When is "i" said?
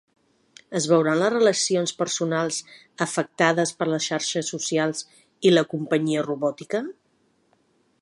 5.51-5.57